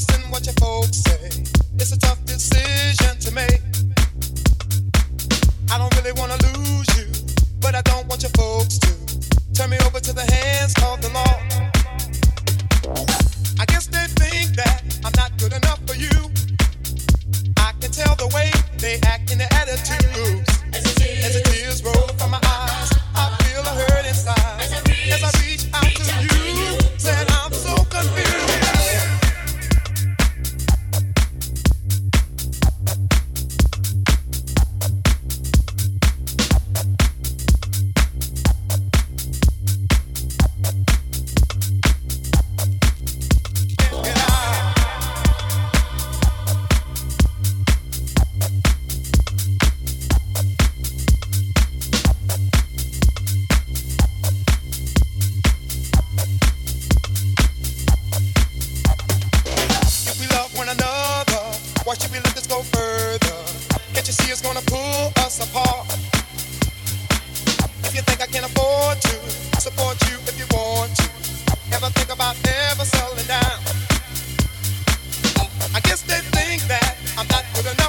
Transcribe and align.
listen 0.00 0.30
what 0.30 0.44
your 0.46 0.54
folks 0.54 0.98
say. 0.98 1.28
It's 1.74 1.92
a 1.92 1.98
tough 1.98 2.24
decision 2.24 3.18
to 3.20 3.30
make. 3.32 3.60
I 5.70 5.78
don't 5.78 5.94
really 5.96 6.12
wanna 6.12 6.38
lose 6.48 6.88
you, 6.98 7.06
but 7.60 7.74
I 7.74 7.82
don't 7.82 8.06
want 8.08 8.22
your 8.22 8.32
folks 8.36 8.78
to 8.78 8.92
turn 9.52 9.70
me 9.70 9.78
over 9.86 10.00
to 10.00 10.12
the 10.12 10.26
hands 10.32 10.74
of 10.84 11.00
the 11.02 11.10
law. 11.10 11.36
I 13.58 13.64
guess 13.66 13.86
they 13.86 14.06
think 14.22 14.56
that 14.56 14.82
I'm 15.04 15.12
not 15.16 15.36
good 15.38 15.52
enough 15.52 15.80
for 15.86 15.96
you. 15.96 16.30
I 17.56 17.72
can 17.80 17.90
tell 17.90 18.14
the 18.16 18.30
way 18.34 18.50
they 18.78 18.98
act 19.04 19.30
in 19.32 19.38
their 19.38 19.52
attitude. 19.52 20.49
Why 61.90 61.94
should 61.94 62.12
we 62.12 62.20
let 62.20 62.36
this 62.36 62.46
go 62.46 62.62
further? 62.62 63.36
Can't 63.94 64.06
you 64.06 64.12
see 64.12 64.30
it's 64.30 64.40
gonna 64.40 64.62
pull 64.62 65.10
us 65.26 65.42
apart? 65.42 65.90
If 67.82 67.96
you 67.96 68.02
think 68.02 68.22
I 68.22 68.26
can 68.26 68.44
afford 68.44 69.00
to 69.00 69.60
support 69.60 70.00
you 70.08 70.16
if 70.30 70.38
you 70.38 70.46
want 70.56 70.94
to, 70.94 71.08
ever 71.74 71.90
think 71.90 72.12
about 72.12 72.36
ever 72.46 72.84
settling 72.84 73.26
down? 73.26 73.58
I 75.74 75.80
guess 75.82 76.02
they 76.02 76.20
think 76.30 76.62
that 76.68 76.94
I'm 77.18 77.26
not 77.26 77.44
good 77.54 77.66
enough. 77.66 77.79